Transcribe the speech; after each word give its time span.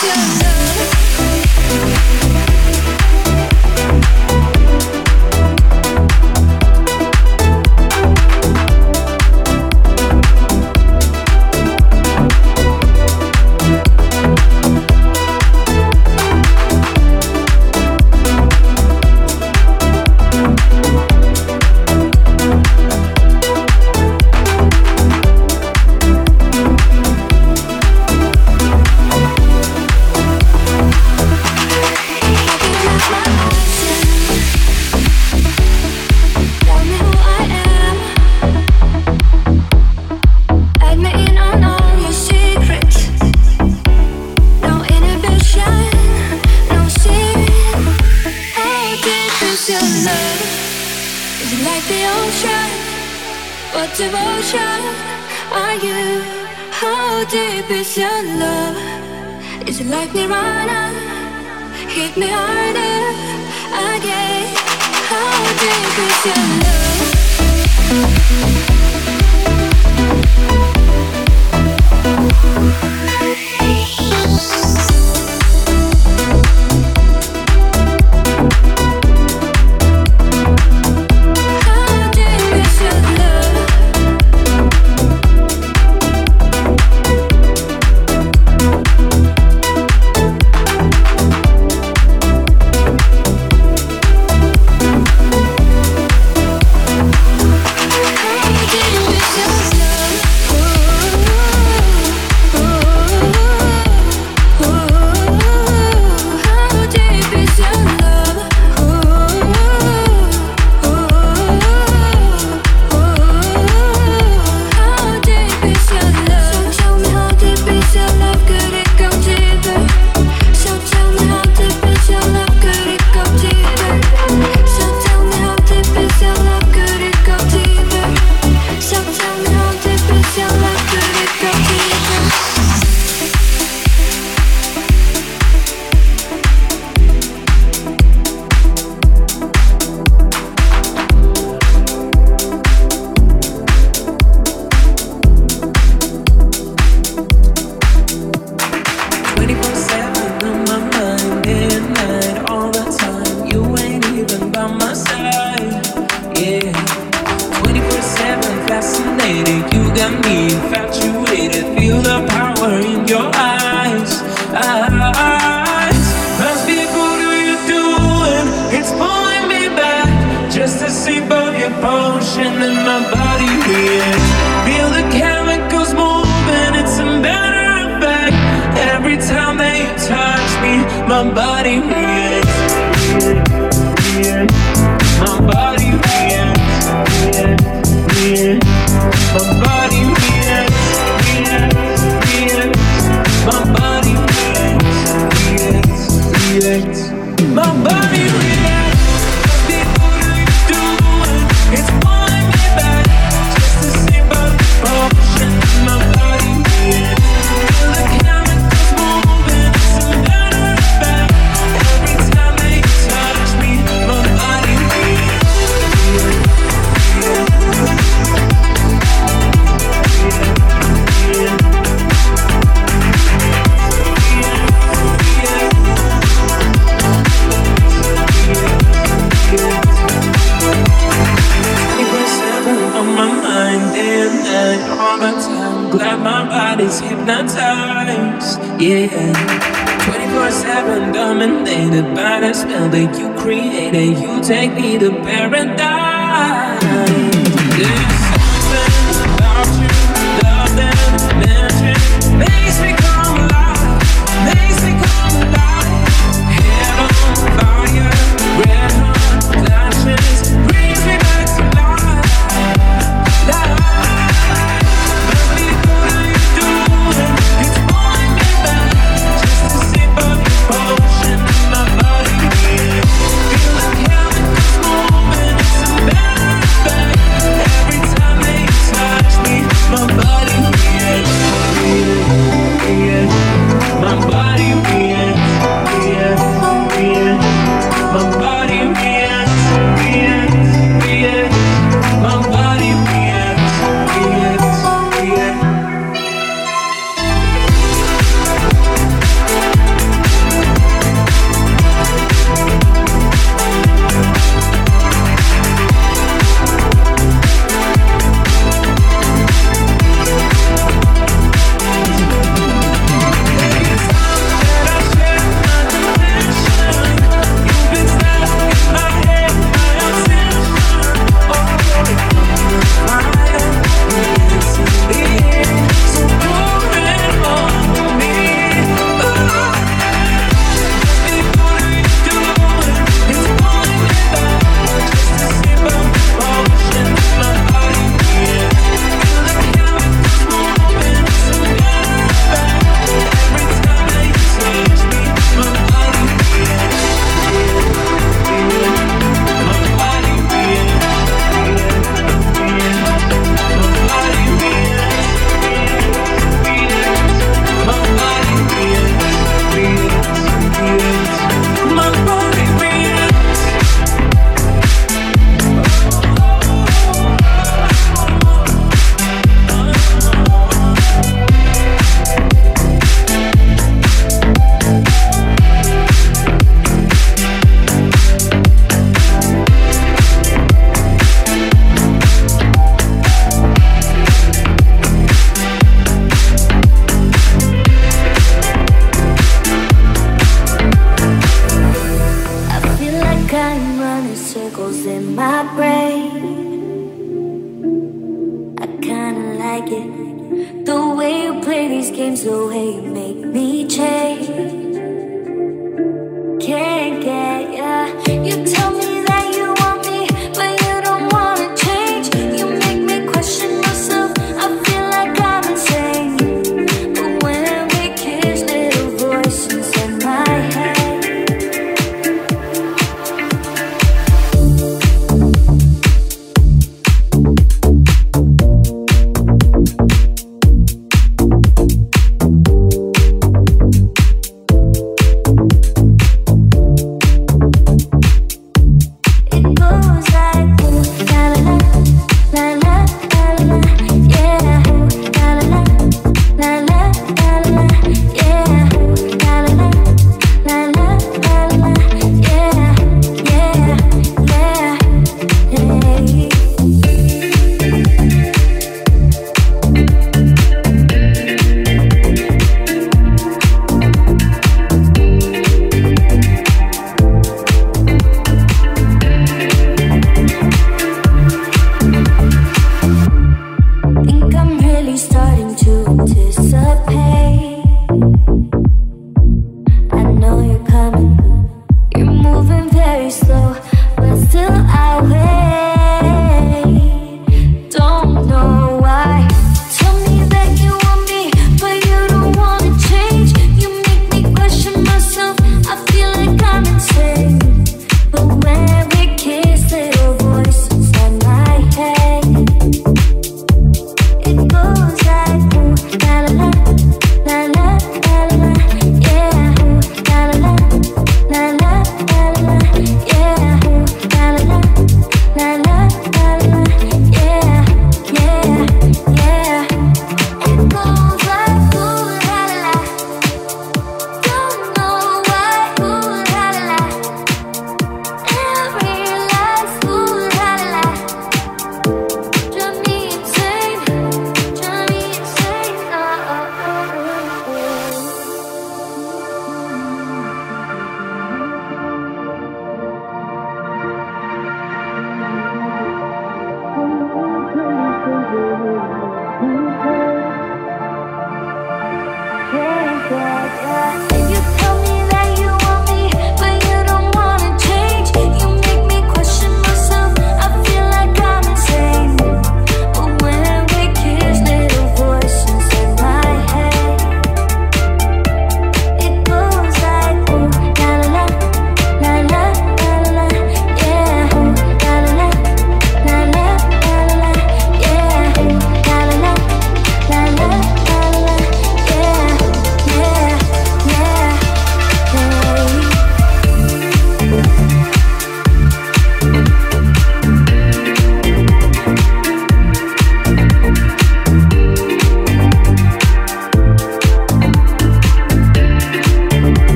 deep 0.00 0.14
is 0.14 0.57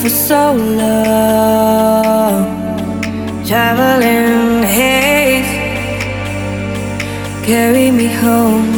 for 0.00 0.08
so 0.08 0.52
long. 0.52 2.44
Traveling 3.44 4.62
haze. 4.62 5.52
Carry 7.44 7.90
me 7.90 8.06
home. 8.06 8.70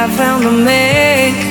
I 0.00 0.08
found 0.18 0.44
the 0.44 0.52
maze. 0.52 1.44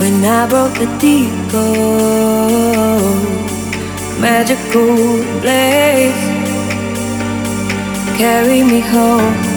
When 0.00 0.24
I 0.24 0.46
broke 0.48 0.74
the 0.82 0.88
decoy. 1.02 2.40
Magical 4.20 4.96
blaze. 5.42 6.24
Carry 8.16 8.62
me 8.62 8.80
home. 8.80 9.49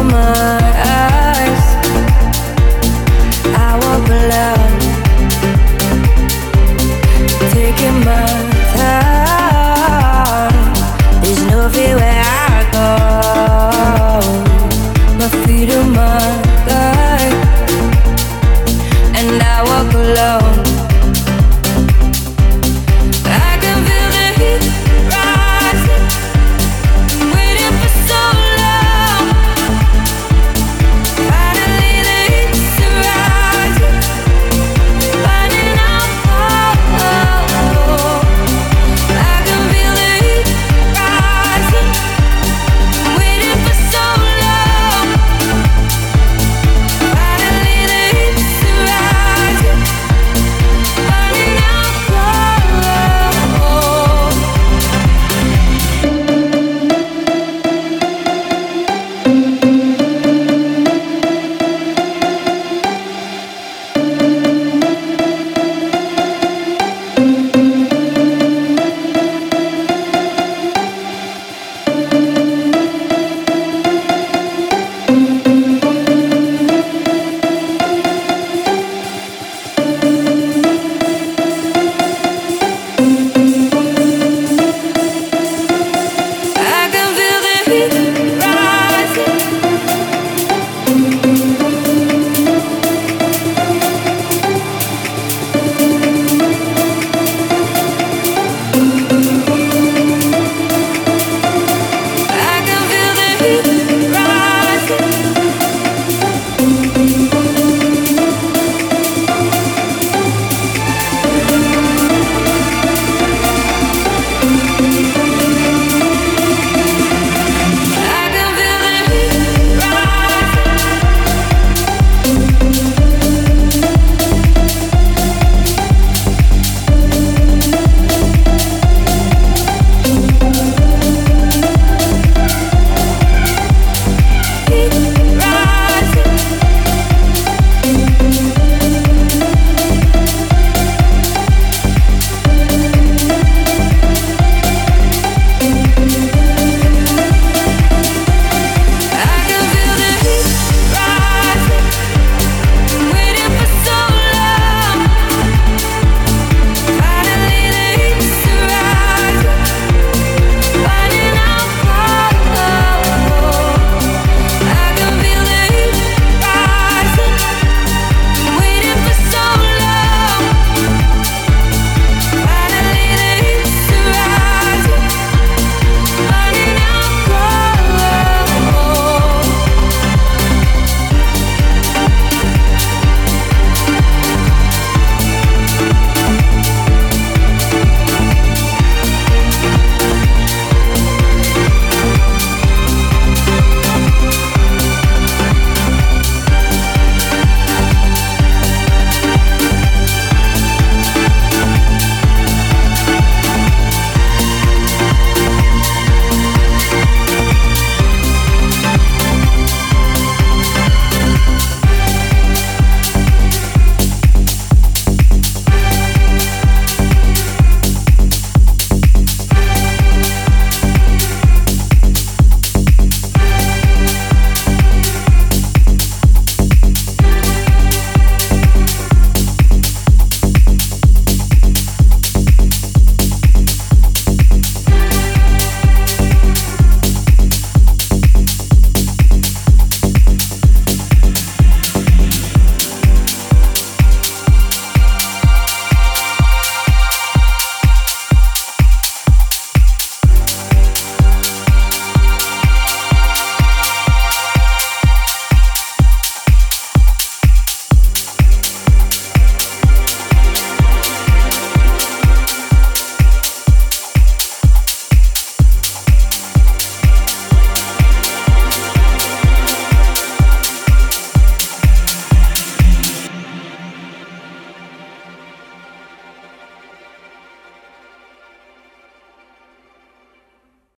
Taking 0.00 0.59